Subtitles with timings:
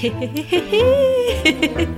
[0.00, 1.88] 嘿嘿嘿嘿嘿，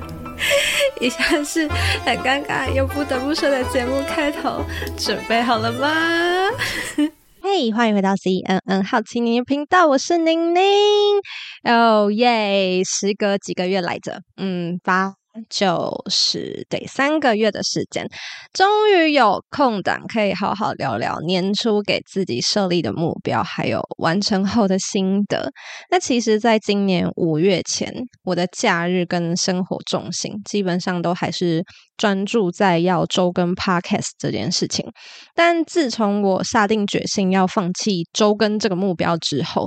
[1.01, 1.69] 以下是
[2.05, 4.65] 很尴尬又不得不说的节目开头，
[4.99, 5.89] 准备好了吗？
[7.41, 10.61] 嘿，欢迎回到 CNN 好奇您的频道，我是宁宁。
[11.63, 15.15] 哦耶，时隔几个月来着，嗯，八。
[15.49, 18.07] 就是得三个月的时间，
[18.53, 25.51] 终于有空档可以好好聊聊年初给自己设立的目标，还有完成后的心得。
[25.91, 27.91] 那其实，在今年五月前，
[28.25, 31.65] 我的假日跟生活重心基本上都还是
[31.97, 34.85] 专注在要周更 Podcast 这件事情。
[35.35, 39.67] 但自从我下定决心要放弃周更这个目标之后，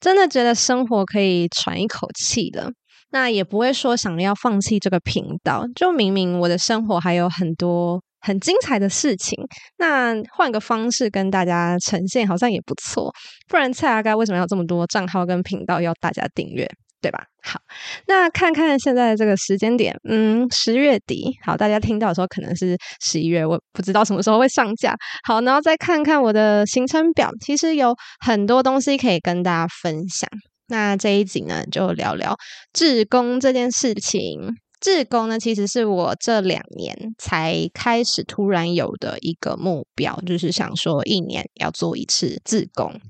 [0.00, 2.70] 真的觉得生活可以喘一口气了。
[3.10, 9.38] 那也不会说想要放弃这个频道，就明明我的生活还有很多很精彩的事情，
[9.78, 13.12] 那换个方式跟大家呈现好像也不错。
[13.48, 16.68] 不然蔡阿嘎为什么要这么多账号跟频道要大家订阅，
[17.00, 17.24] 对吧？
[17.42, 17.60] 好，
[18.08, 24.96] 那看看现在这个时间点，嗯，十月底，好，大家听到的时候可能是十一月，我不知道什么时候会上架。
[25.22, 30.28] 好，然后再看看我的行程表，其实有很多东西可以跟大家分享。
[30.68, 32.36] 那这一集呢，就聊聊
[32.72, 34.56] 志工这件事情。
[34.78, 43.00] 志工呢，其实是我这两年才开始突然有的一个目标，就是想说一年要做一次志工。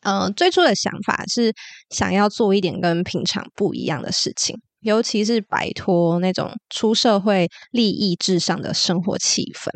[0.00, 1.54] 嗯、最初的想法是
[1.90, 4.60] 想要做一点跟平常不一样的事情。
[4.82, 9.70] 尤其是摆脱那种出社会利益至上的生活气氛，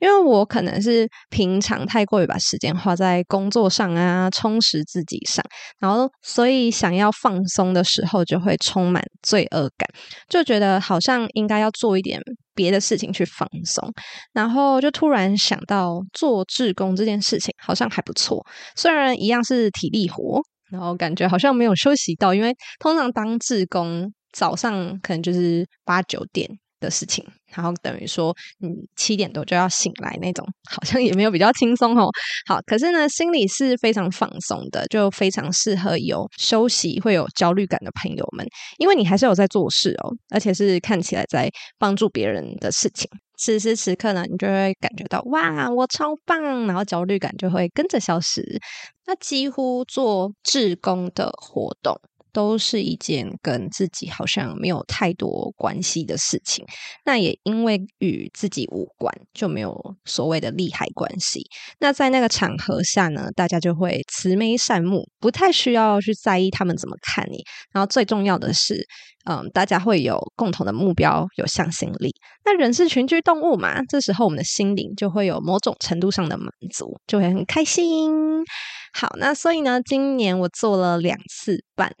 [0.00, 5.44] 因为我可能是平常太过于把时间花在工作上啊，充实自己上，
[5.78, 9.88] 然后所以想要放松的时候就会充满罪恶感，
[10.28, 12.20] 就觉得好像应该要做一点
[12.54, 13.92] 别的事情去放松，
[14.32, 18.44] 然后就突然想到做志工这件事情好像还不错，
[18.76, 24.12] 虽然一样是体力活，然后感觉好像没有休息到，因为通常当志工。
[24.32, 26.48] 早上可能就是八九点
[26.80, 32.10] 的事情，然后等于说你七点多就要醒来那种，好像也没有比较轻松哦。
[32.46, 38.44] 好，可是呢，心里是非常放松的，就非常适合有休息会有焦虑感的朋友们，
[38.78, 43.08] 因为你还是有在做事哦，而且是看起来在帮助别人的事情。
[43.38, 48.60] 此时此刻呢，你就会感觉到哇，我超棒，然后焦虑感就会跟着消失。
[49.04, 52.00] 那几乎做志工的活动。
[52.32, 56.64] 都是一件跟自己好像没有太多关系的事情，
[57.04, 61.44] 那也因为与自己无关，就没有所谓的利害关系。
[61.78, 67.42] 那在那个场合下呢，大家就会慈眉善目，不太需要去在意他们怎么看你。
[67.72, 68.86] 然后最重要的是，
[69.24, 72.14] 嗯，大家会有共同的目标，有向心力。
[72.44, 78.42] 那人是群居动物嘛，这时候我们的心灵就会有某种程度上的满足，就会很开心。
[78.92, 81.94] 好，那所以呢，今年我做了两次半。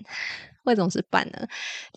[0.64, 1.44] 为什么是半呢？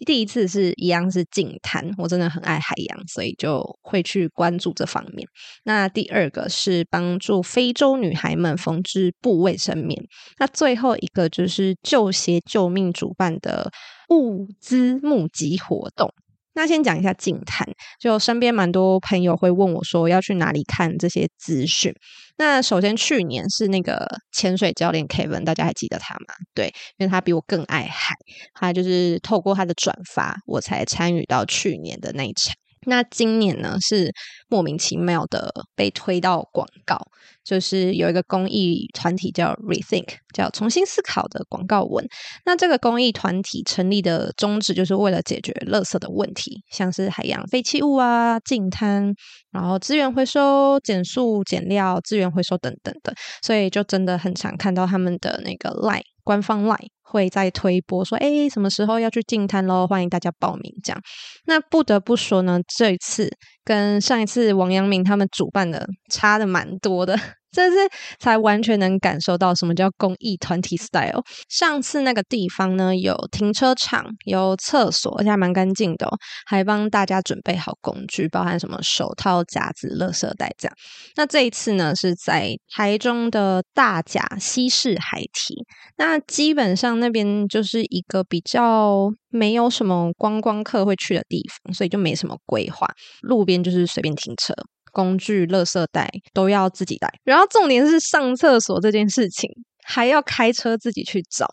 [0.08, 5.28] 第一次是一样是净滩，我真的很爱海洋，所以就会去关注这方面。
[5.66, 10.04] 那第二个是帮助非洲女孩们缝织布卫生棉。
[10.40, 13.72] 那最后一个就是旧鞋救命主办的
[14.10, 16.12] 物资募集活动。
[16.56, 17.68] 那先讲一下净滩，
[18.00, 21.94] 就身边蛮多朋友会问我说要去哪里看这些资讯。
[22.38, 26.34] 那首先去年是那个潜水教练 Kevin，大家还记得他吗？
[26.54, 26.68] 对，
[26.98, 28.16] 因为他比我更爱海，
[28.54, 32.54] 他就是透过他的转发，我才参与到去年的那一场。
[32.86, 34.14] 那今年呢，是
[34.48, 37.00] 莫名其妙的被推到广告，
[37.44, 42.08] 就是有一个公益团体叫 Rethink，叫重新思考的广告文。
[42.46, 49.14] 那这个公益团体成立的宗旨，就是为了解决垃圾的问题，像是海洋废弃物啊、净滩，
[49.52, 53.14] 然后资源回收、减塑减料、资源回收等等的。
[53.42, 56.90] 所以就真的很常看到他们的那个 Line 官方 Line。
[57.06, 59.86] 会再推播说，哎，什么时候要去净滩喽？
[59.88, 60.74] 欢迎大家报名。
[60.84, 61.02] 这样，
[61.46, 63.30] 那不得不说呢，这一次
[63.64, 67.18] 跟上一次王阳明他们主办的差的蛮多的。
[67.52, 67.78] 这次
[68.20, 71.24] 才完全能感受到什么叫公益团体 style。
[71.48, 76.10] 上次那个地方呢，有停车场，有厕所，而且还蛮干净的哦，
[76.48, 80.76] 还帮大家准备好工具，包含什么手套、夹子、垃圾袋这样。
[81.16, 85.56] 那这一次呢，是在台中的大甲西式海堤。
[85.96, 92.88] 那基本上那边就是一个比较没有什么观光客会去的地方，所以就没什么规划，
[93.22, 94.54] 路边就是随便停车。
[94.92, 99.50] 工具、垃圾袋都要自己带，然后重点是上厕所这件事情
[99.84, 101.46] 还要开车自己去找，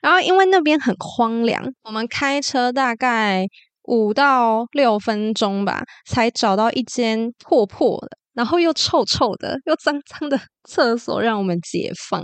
[0.00, 3.46] 然后因为那边很荒凉，我们开车大概
[3.82, 10.38] 五到六分钟吧，才找到一间破破的，然后又臭臭的，又脏 脏的
[10.68, 12.22] 厕所让我们解放。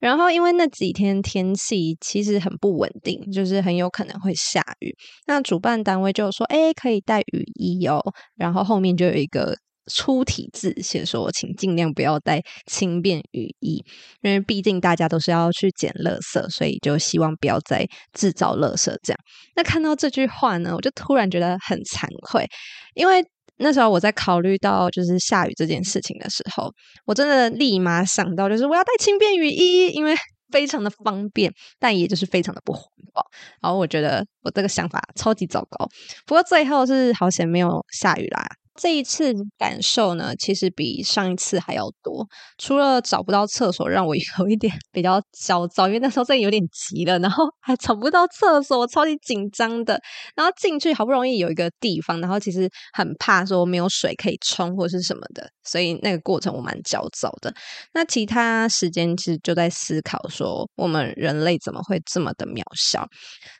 [0.00, 4.90] 然后因为那几天天气其实很不稳定，就是很有可能会下雨。
[5.26, 8.00] 那主办单位就说：“哎，可以带雨衣哦。”
[8.34, 9.54] 然后后面就有一个
[9.92, 13.84] 粗体字写说：“请尽量不要带轻便雨衣，
[14.22, 19.18] 因为毕竟大家都是要去捡垃圾，所以就希望不要再制造垃圾。”这样。
[19.54, 22.48] 那看到这句话呢，我就突然觉得很惭愧，
[22.94, 23.22] 因为。
[23.62, 26.70] 那时候我在考虑到就是下雨这件事情的时候，
[27.06, 30.14] 我真的立马想到就是我要带轻便雨衣，因为
[30.52, 32.82] 非常的方便，但也就是非常的不环
[33.14, 33.24] 保。
[33.62, 35.88] 然后我觉得我这个想法超级糟糕。
[36.26, 38.46] 不过最后是好险没有下雨啦。
[38.74, 42.26] 这一次感受呢，其实比上一次还要多。
[42.56, 50.00] 除了找不到厕所让我 有一点比较焦躁，因为那时候真的有点急了，然后 还找不到厕所，我超级紧张的。
[50.34, 57.52] 然后进去好不容易有一个地方，然后其实很怕说没有水可以冲或是什么的，所以那个过程我蛮焦躁的。
[57.92, 63.06] 那其他时间其实就在思考说，我们人类怎么会这么的渺小？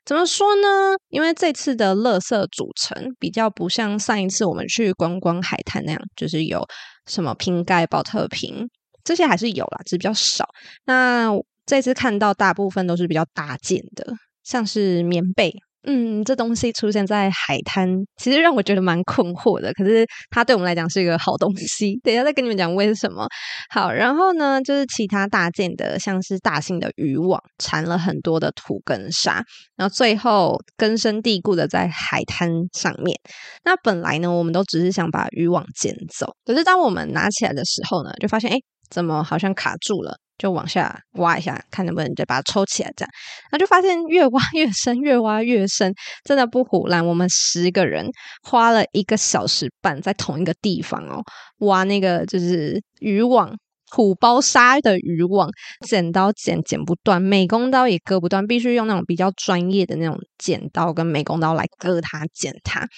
[0.07, 0.97] 怎么说呢？
[1.11, 4.91] 因为这次的垃圾组成比较不像上一次我们去。
[5.03, 6.65] 观光海滩那样，就是有
[7.07, 8.69] 什么瓶盖、保特瓶
[9.03, 10.49] 这些还是有啦，只是比较少。
[10.85, 11.29] 那
[11.67, 14.07] 这次看到大部分都是比较大件的，
[14.45, 15.53] 像是棉被。
[15.85, 19.73] 嗯，这东西出现在海滩，其实让我觉得蛮困惑的。
[19.73, 21.99] 可是它对我们来讲是一个好东西。
[22.05, 23.27] 等一下再跟你们讲为什么。
[23.69, 29.43] 好，然后呢，就是其他大件的，像是大型的渔网，缠了很多的土跟沙，
[29.77, 33.19] 然后最后根深蒂固的在海滩上面。
[33.65, 38.57] 那本来呢，我们都只是想把渔网捡走，可是当我们拿起来的时候呢，就发现，哎，
[38.89, 40.17] 怎么好像卡住了？
[40.39, 43.11] 就往下挖一下，看能不能再把它抽起来，这样，
[43.51, 45.93] 然后就发现越挖越深，越挖越深，
[46.25, 47.07] 真的不唬烂。
[47.07, 48.07] 我们十个人
[48.43, 51.23] 花了一个小时半，在同一个地方哦，
[51.59, 53.57] 挖那个就是渔网。
[53.95, 55.51] 土包沙的渔网，
[55.87, 62.89] 剪刀剪剪不断，美工刀也割不断，必须用那种比较专业的那种剪刀跟美工刀来割它、剪它。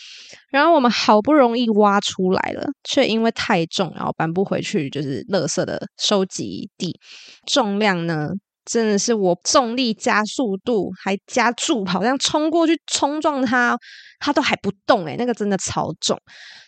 [0.50, 6.96] 然后我们好不容易挖出来了，却因为太重，然后搬不回去，就是垃圾的收集地。
[7.44, 8.28] 重量呢，
[8.64, 13.76] 真的是我重力加速度还加助跑，这样冲过去冲撞它，
[14.20, 16.16] 它都还不动诶，那个真的超重。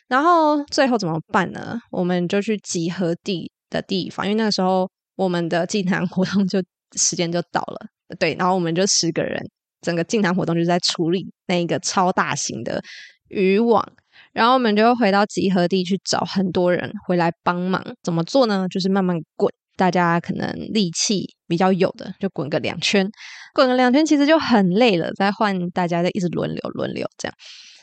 [0.08, 1.78] 然后最后怎么办呢？
[1.92, 3.52] 我们就去集合地。
[3.76, 6.62] 的地方，因为那个时候我们的进堂活动就
[6.96, 7.86] 时间就到了，
[8.18, 9.42] 对，然后我们就十个人，
[9.82, 12.82] 整个进堂活动就是在处理那一个超大型的
[13.28, 13.84] 渔网，
[14.32, 17.84] 然后我们就回到集合地去找很多人回来帮忙。
[18.02, 18.66] 怎么做呢？
[18.70, 23.08] 就是慢慢滚，大家可能力气比较有的就滚个两圈，
[23.52, 27.34] 滚个两圈其实就很累了，再换大家再一直轮流轮流这样。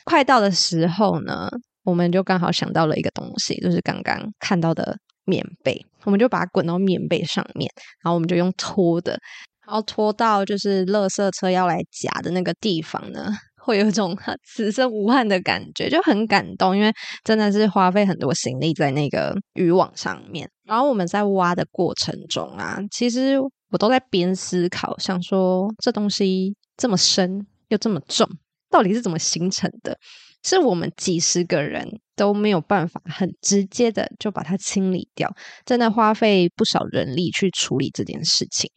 [0.06, 1.50] 快到的时候呢，
[1.84, 4.98] 我们就刚好想到了一个东西，就是刚刚看到的。
[5.26, 7.72] 棉被，我们就把它滚到棉被上面，
[8.04, 9.18] 然后我们就用拖的，
[9.66, 16.92] 然后拖到就是垃圾车要来夹的那个地方呢，会有种此生无憾的感觉，就很感动，因为
[17.24, 20.50] 真的是花费很多心力在那个渔网上面。
[20.66, 23.38] 然后我们在挖的过程中啊，其实
[23.72, 28.28] 我都在边思考，想说这东西这么深又这么重，
[28.70, 29.98] 到底是怎么形成的？
[30.44, 35.34] 是我们几十个人都没有办法很直接的就把它清理掉，
[35.66, 38.70] 真的花费不少人力去处理这件事情。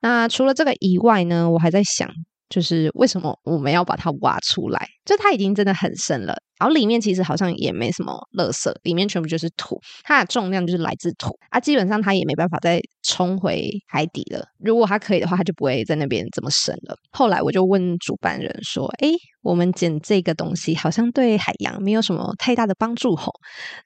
[0.00, 2.08] 那除了这个以外呢，我还在想。
[2.52, 4.86] 就是为什么我们要把它挖出来？
[5.06, 14.44] 就它已经真的很深了，然后里面其实好像也没什么垃圾，里面全部就是土，它的重量就是来自土啊，基本上它也没办法再冲回海底了。
[14.58, 16.94] 如果它可以的话，它就不会在那边这么深了。
[17.10, 19.08] 后来我就问主办人说：“哎，
[19.40, 23.32] 我们捡这个东西好像对海洋没有什么太大的帮助吼。”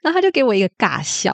[0.03, 1.33] 然后他就给我一个尬笑，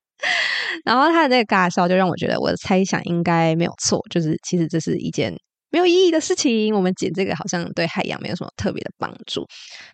[0.86, 5.36] 然后他的那个尬笑就让我觉得我的猜想应该没有错，就是其实这是一件。
[5.74, 9.44] 没有意义的事情，我们捡这个好像对海洋没有什么特别的帮助。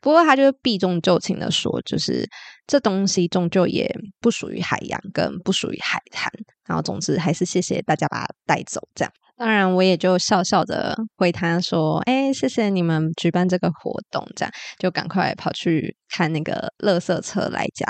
[0.02, 2.28] 不过他就避重就轻的说，就是
[2.66, 6.30] 这东西终究也不属于海洋，跟不属于海滩。
[6.66, 9.10] 然后总之还是谢谢大家把它带走，这样。
[9.38, 17.86] 当然我也就笑笑的回他说：“哎，谢谢你们举办这个活动，这样就赶快跑去看那个垃圾车来夹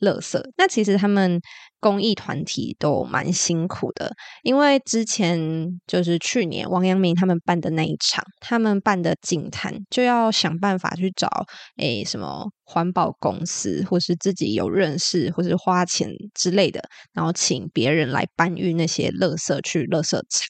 [0.00, 1.40] 垃圾。”那其实他们。
[1.82, 11.28] 公益团体都蛮辛苦的，因为之前就是去年王阳明他们办的那一场，他们办的净滩就要想办法去找
[11.78, 16.80] 诶什么环保公司，或是自己有认识，或是花钱之类的，
[17.12, 20.46] 然后请别人来搬运那些垃圾去垃圾场。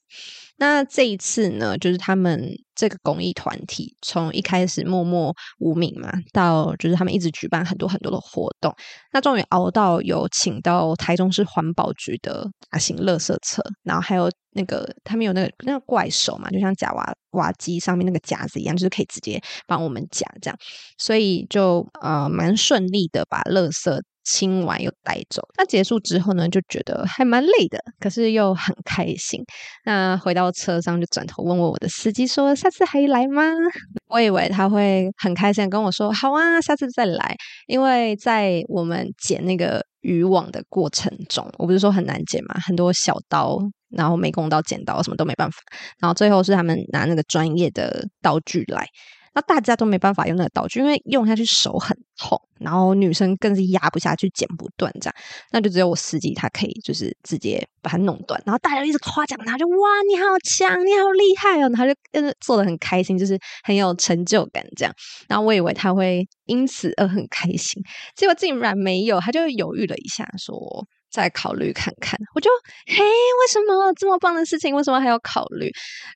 [0.57, 8.73] 那这一次呢，就是他们这个公益团体从一开始默默无名嘛，到就是他们一直举办很多很多的活动，
[9.13, 20.57] 那终于熬到有请到台中市环保局的大型垃圾车，然后还有那个他们有那个那个怪手嘛，就像夹娃娃机上面那个夹子一样，就是可以直接帮我们夹这样，
[20.97, 24.01] 所以就呃蛮顺利的把垃圾。
[24.25, 29.43] 清完又带走，那结束之后呢，就觉得还蛮累的，可是又很开心。
[29.85, 33.43] 那回到车上就转头问问我的司机说：“下次还来吗？”
[34.09, 37.37] 我以为他会很开心跟我说：“好啊，下次再来。”
[37.67, 43.59] 因为在我们捡那个渔网的过程中，我不是说很难捡嘛，很多小刀，
[43.91, 45.57] 然后美工刀、剪刀什么都没办法，
[46.01, 48.87] 然后最后是他们拿那个专业的道具来。
[49.35, 55.15] 那大家都没办法用那个道具，因为用下去手很痛，然后女生更是压不下去、剪不断这样。
[55.51, 58.41] 那就只有我司机他可以，就是直接把它弄断。
[58.45, 59.75] 然后大家一直夸奖他，就哇，
[60.09, 61.69] 你好强，你好厉害哦！
[61.71, 64.95] 然后就真的做得很开心，就是很有成就感这样。
[65.29, 67.83] 然后我以为他会因此而很开心，
[68.15, 72.19] 结果竟然没有，他就犹豫了一下，说再考虑看看。
[72.35, 72.51] 我就
[72.87, 75.71] 嘿，为什么这么棒的事情，为什么还要考虑？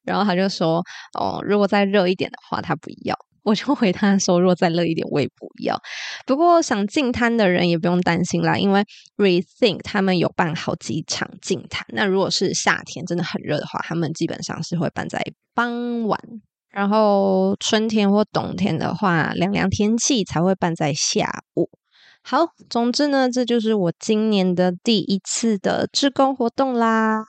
[0.05, 0.83] 然后他就说
[1.19, 3.15] 哦，如果再热一点的话，他不要。
[3.47, 5.81] 我就回他说，如果再热一点，我也不要。
[6.27, 8.85] 不过想进摊的人也不用担心啦，因为
[9.17, 11.87] Rethink 他们有办好几场进摊。
[11.91, 15.23] 那如果是夏天真的很热的话，他们基本上是会办在
[15.55, 16.19] 傍晚。
[16.71, 21.71] 然后春天或冬天的话，凉凉天气才会办在下午。
[22.29, 27.25] 好，总之呢，这就是我今年的第一次的志工活动啦。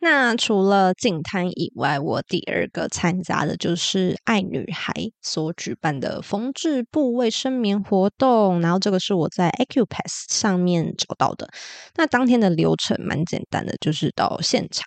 [0.00, 4.92] 那除了净滩以外，我第二个参加的就是爱女孩
[5.22, 11.48] 所举办的缝制布卫生棉活动，然后这个是我在 Acupass 上面找到的。
[11.94, 14.84] 那当天的流程蛮简单的，就是到现场，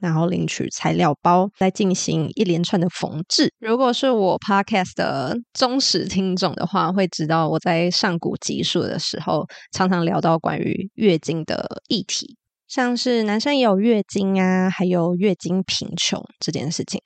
[0.00, 3.52] 然后领取材料包，再进行一连串的缝制。
[3.58, 12.36] 如果是我 Podcast 的忠实听众的话，会知道我在上古集数的时候，常常聊到关于月经的议题。
[12.66, 17.00] 像是男生也有月经啊，还有月经贫穷这件事情，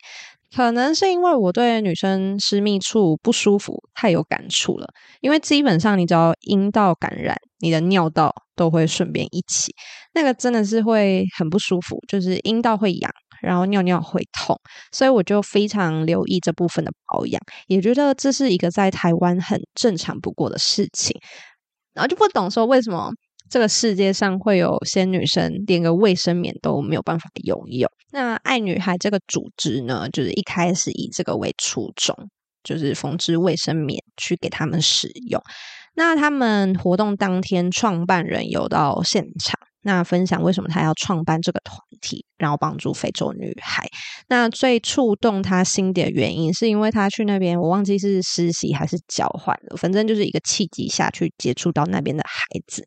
[0.55, 4.87] 可能是因为我对女生私密处不舒服太有感触了。
[5.21, 9.73] 因为基本上你只要阴道感染，你的尿道都会顺便一起，
[10.13, 14.61] 那个真的是会很不舒服，就是阴道会痒，然后尿尿会痛，
[14.93, 21.19] 所以我就非常留意这部分的保养，也觉得这是一个在台湾很正常不过的事情，
[21.95, 23.11] 然后就不懂说为什么。
[23.53, 27.87] 这个世界上会有些女生连个卫生棉都没有办法拥有。
[28.11, 32.17] 那爱女孩这个组织呢，就是一开始以这个为初衷，
[32.65, 35.39] 就是缝制卫生棉去给他们使用。
[35.95, 43.87] 那他们活动当天，创办人有到现场，那分享为什么他要创办这个团体，然后帮助非洲女孩。
[44.29, 52.87] 那最触动他心底的原因，是因为他去那边，我忘记是实习还是交换了，反正就是一个契机下去接触到那边的孩子。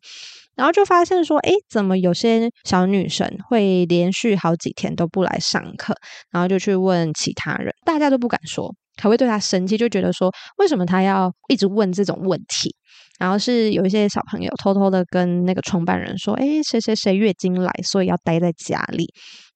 [0.56, 5.94] 然后就发现说，诶，怎么有些小女生会连续好几天都不来上课？
[6.30, 12.74] 然后就去问其他人，大家都不敢说，还会对她生气，就觉得说，为什么她要一直问这种问题？
[13.18, 19.06] 然后是有一些小朋友偷偷的跟那个创办人说，诶，谁谁谁月经来，所以要待在家里。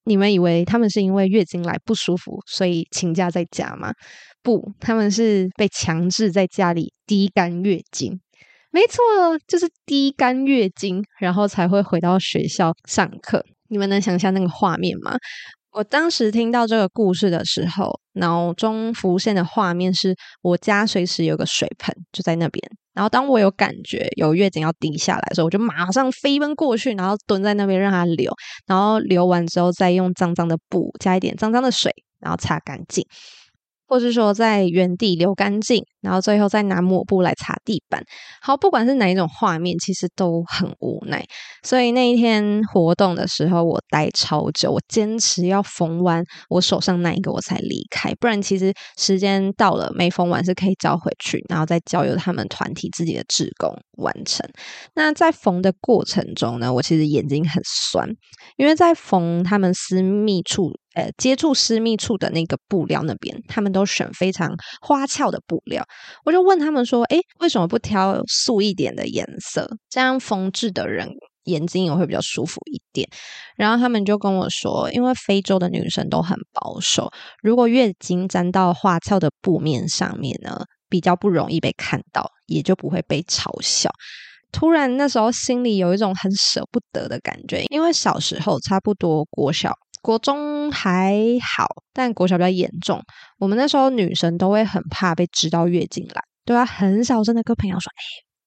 [0.05, 3.93] 你们以为他们是因为月经来不舒服，所以请假在家吗？
[4.43, 8.19] 不，他们是被强制在家里滴干月经。
[8.71, 9.03] 没错，
[9.49, 13.45] 就是滴干月经，然后才会回到学校上课。
[13.69, 15.17] 你们能想象那个画面吗？
[15.73, 22.61] 我当时听到这个故事的时候，脑中浮现的画面是我家随时有个水盆就在那边。
[22.93, 28.33] 然后当我有感觉有月经要滴下来的时候，我就马上飞奔过去，然后蹲在那边让它流。
[28.67, 33.07] 然后流完之后，再用脏脏的布加一点脏脏的水，然后擦干净。
[33.91, 38.05] 或是说在原地流干净，然后最后再拿抹布来擦地板。
[38.41, 41.27] 好，不管是哪一种画面，其实都很无奈。
[41.65, 54.49] 所以那一天活动的时候，我待超久，我坚持要缝完我手上那一个我才离开，不然其实时间到了没缝完是可以交回去，然后再交由他们团体自己的志工完成。
[54.95, 58.09] 那在缝的过程中呢，我其实眼睛很酸，
[58.57, 60.71] 因为在缝他们私密处。
[60.95, 65.85] 呃，接触私密处的那个布料那边，他们都选非常花俏的布料。
[66.25, 69.71] 我就问他们说：“诶，为什么不挑素一点的颜色？
[69.89, 71.09] 这样缝制的人
[71.45, 73.09] 眼睛也会比较舒服一点。”
[73.57, 77.09] 然后他们就跟我说：“因为非洲的女生都很保守，
[77.41, 83.91] 如果月经沾到花俏的布面上面呢，比较不容易被看到，也就不会被嘲笑。”
[84.53, 89.73] 突然那时候心里有一种很舍不得的感觉，因为小时候差不多国小。
[90.03, 91.15] 国中还
[91.57, 93.01] 好，但国小比较严重。
[93.39, 98.03] 我们那时候女生都会很怕被知道月经来，都要很小声的跟朋友说：“哎、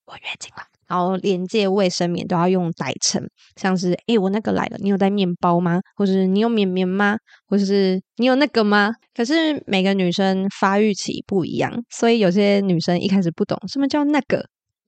[0.06, 3.22] 我月经了。”然后连借卫生棉都要用代称，
[3.56, 7.16] 像是“哎、我那个来了，你有带面包吗？”或是“你有绵绵吗？”
[7.48, 14.44] 或者是“你有那个吗？”可是每个女生发育期不一样，所以有些女生一开始不懂什么叫那个。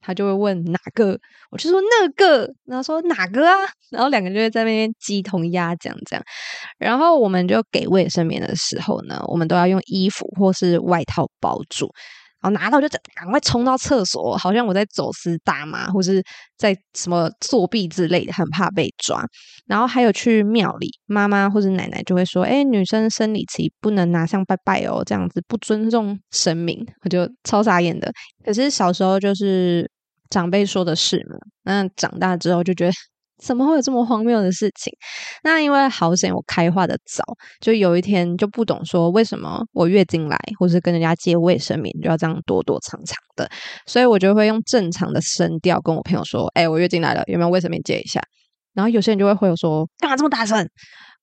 [0.06, 1.18] 他就会问哪个，
[1.50, 3.54] 我就说那个，然后说哪个啊，
[3.90, 6.24] 然后两个就会在那边鸡同鸭讲这样，
[6.78, 11.90] 然后我们就给卫生棉的时候呢，我们都要用衣服或是外套包住。
[12.42, 16.22] 然后拿到就赶快冲到厕所，好像我在走私大麻，或是
[16.56, 19.24] 在什么作弊之类的，很怕被抓。
[19.66, 28.12] 然后还有去庙里，妈妈或者奶奶就会说：“哎，女生生理期不能拿像拜拜哦，这样子不尊重神明。”我就超傻眼的。
[28.44, 29.90] 可是小时候就是
[30.30, 32.92] 长辈说的是嘛，那长大之后就觉得。
[33.38, 34.90] 怎么会有这么荒谬的事情？
[35.42, 37.22] 那因为好险我开化的早，
[37.60, 43.46] 就有一天就不懂说为什么我月经来，或是跟人家借卫生棉就要这样躲躲藏藏的，
[43.84, 48.22] 所以我就会用正常的声调跟我朋友说：“哎、我月经来了，有没有卫生棉借一下？”
[48.72, 50.66] 然后有些人就会回我说：“干嘛这么大声？”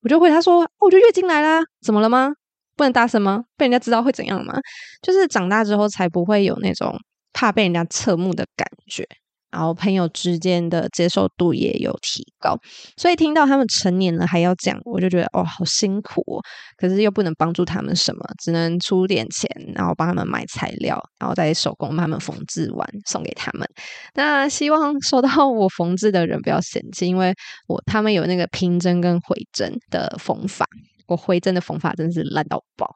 [0.03, 2.31] 我就回他说：“我就月经来啦，怎么了吗？
[2.75, 3.41] 不能大声吗？
[3.57, 4.53] 被人家知道会怎样吗？
[5.01, 6.95] 就是长大之后才不会有那种
[7.33, 9.07] 怕被人家侧目的感觉。”
[9.53, 12.57] 然后朋友之间的接受度也有提高，
[12.97, 16.41] 所以听到他们成年了还要讲，我就觉得哦，好辛苦。
[16.75, 23.69] 可是又不能帮助他们什么，只能出点钱，然后帮他们买材料，然后再手工帮他们缝制完送给他们。
[24.15, 27.31] 那希望收到我缝制的人不要嫌弃，因为
[27.67, 30.65] 我他们有那个平针跟回针的缝法，
[31.05, 32.95] 我回针的缝法真是烂到爆，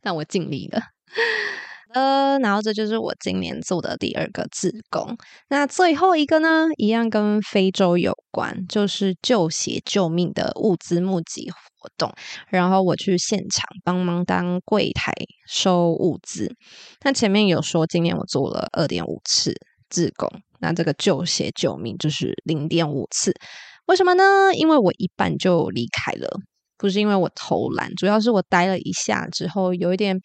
[0.00, 0.80] 但我尽力了。
[1.98, 5.16] 呃，然后这就是我今年做的第二个自工。
[5.48, 12.12] 那最后一个呢，一样跟非洲有关，就是救血救命的物资募集活动。
[12.50, 15.12] 然后我去现场帮忙当柜台
[15.48, 16.54] 收物资。
[17.02, 19.52] 那前面有说，今年我做了二点五次
[19.90, 23.34] 自工，那这个救血救命就是零点五次。
[23.86, 24.54] 为什么呢？
[24.54, 26.38] 因为我一半就离开了，
[26.76, 30.20] 不是因为我偷懒，主要是我待了一下之后有一点。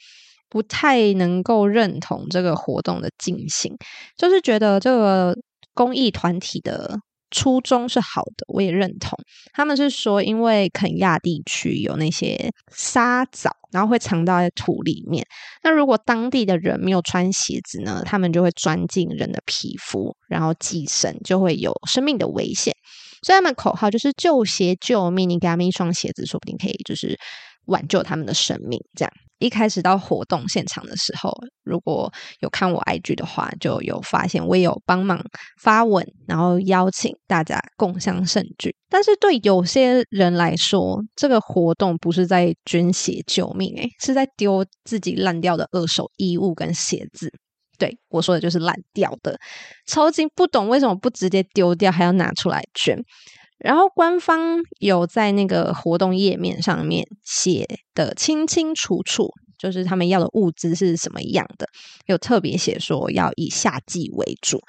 [0.54, 3.76] 不太能够认同这个活动的进行，
[4.16, 5.36] 就是觉得这个
[5.74, 6.96] 公益团体的
[7.32, 9.18] 初衷是好的，我也认同。
[9.52, 15.26] 他们是说，因为肯亚地区有那些沙蚤，然后会藏到在土里面。
[15.64, 22.76] 那如果当地的人没有穿鞋子呢，他们就会钻进人的皮肤，然后寄生，就会有生命的危险。
[23.24, 27.18] 所以他们口号就是救鞋救命，你给他们一双鞋子，说不定可以就是
[27.66, 29.12] 挽救他们的生命，这样。
[29.40, 35.22] 一开始到活动现场的时候，如果有看我 IG 的话，就有发现我也有帮忙
[35.62, 38.74] 发文，然后邀请大家共襄盛举。
[38.90, 47.30] 但是对有些人来说，这个活动不是在捐血救命，诶，是在丢自己烂掉的二手衣物跟鞋子。
[47.80, 49.38] 对，我说的就是烂掉的，
[49.88, 52.98] 超级不懂为什么不直接丢掉，还要拿出来捐。
[53.64, 61.66] 然后官方有在那个活动页面上面写的清清楚楚，就是他们要的物资是什么样的，
[62.06, 64.60] 有特别写说要以夏季为主，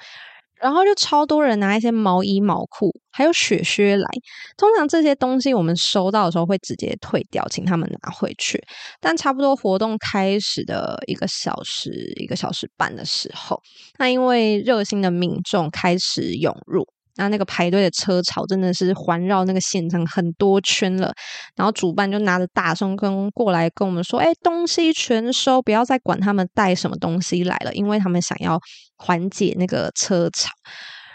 [0.61, 4.07] 然后就超多人拿一些毛衣、毛裤，还有雪靴来。
[4.55, 8.63] 通常这些东西我们收到的时候会直接退掉，请他们拿回去。
[9.01, 13.61] 但差不多活动开始的一个小时、一个小时半的时候，
[13.99, 16.87] 那因为热心的民众开始涌入。
[17.17, 21.13] 那那个排队的车潮真的是环绕那个现场很多圈了，
[21.55, 28.59] 然后主办就拿着大声公过来跟我们说：“哎，东西全收，不要再管他们带什么东西来了，因为他们想要
[28.97, 30.49] 缓解那个车潮。”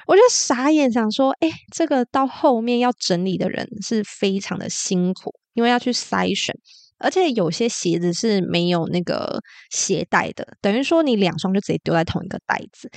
[0.09, 6.53] 我就傻眼，想说：“哎，这个到后面要整理的人是非常的辛苦，因为要去筛选，
[6.99, 9.39] 而且有些鞋子是没有那个
[9.71, 12.91] 鞋带的，等于说你两双就直接丢在同一个袋子，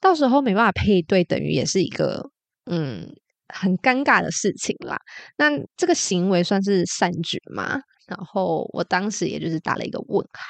[0.00, 2.30] 到时候没办法配对，等于也是一个。”
[2.70, 3.08] 嗯，
[3.48, 4.96] 很尴尬的事情啦。
[5.36, 7.78] 那这个行为算是善举吗？
[8.06, 10.42] 然后我当时也就是打了一个问号。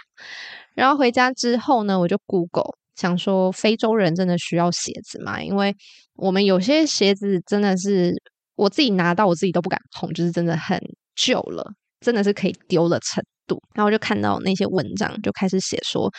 [0.74, 5.42] 然后回家之后呢，我就 Google 想说，非洲人真的需要鞋子吗？
[5.42, 5.74] 因为
[6.14, 8.14] 我们有些鞋子真的是
[8.54, 10.80] 我自己拿到，我自己都不敢碰，就是真的很
[11.14, 11.64] 旧了，
[12.00, 13.62] 真的是可以丢的程度。
[13.74, 16.10] 然后我就看到那些文章，就开始写说，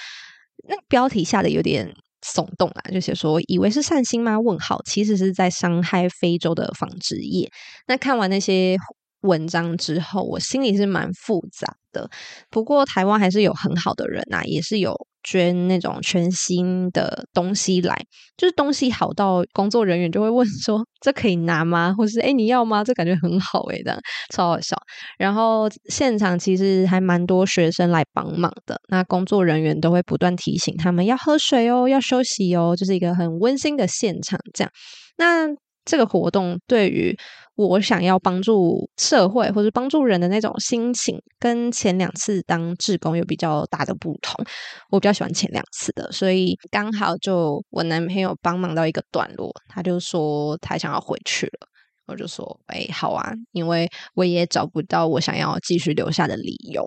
[0.68, 1.92] 那标题下的有点。
[2.22, 4.40] 耸动啊，就写说以为是善心吗？
[4.40, 7.50] 问号，其实是在伤害非洲的纺织业。
[7.88, 8.78] 那看完那些
[9.22, 12.10] 文章之后，我心里是蛮复杂的。
[12.50, 14.96] 不过台湾还是有很好的人啊，也是有
[15.30, 17.96] 捐那种全新的东西来，
[18.38, 24.00] 就是东西好到工作人员就会问说：“这可以拿吗？”或是“哎，你要吗？”这感觉很好诶，这样
[24.34, 24.78] 超好笑。
[25.18, 34.40] 然后现场其实还蛮多学生来帮忙的，那工作人员都会不断提醒他们要喝水哦，要休息哦，就是一个很温馨的现场。
[34.54, 34.72] 这样，
[35.18, 35.48] 那
[35.88, 37.18] 这个活动对于
[37.56, 44.46] 我想要帮助社会或者帮助人的那种心情，跟前两次当志工有比较大的不同。
[44.92, 51.68] 我比较喜欢前两次的，所以刚好就我男朋友帮忙到一个段落，他就说他想要回去了，
[52.06, 56.86] 我就说哎，好啊，因为我也找不到我想要继续留下的理由。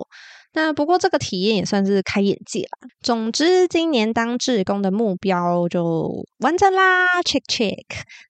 [0.53, 2.89] 那不过这个体验也算是开眼界啦。
[3.03, 7.85] 总之，今年当志工的目标就完成啦，check check。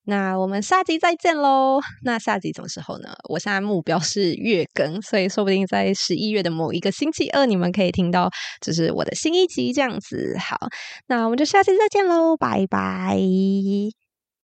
[0.05, 1.81] 那我们下集再见喽。
[2.05, 3.09] 那下集什么时候呢？
[3.29, 8.31] 我现在目标是月更，所以说不定在十一月的某一个星期二，你们可以听到
[8.61, 10.37] 就是我的新一集这样子。
[10.39, 10.59] 好，
[11.07, 13.19] 那我们就下期再见喽，拜拜。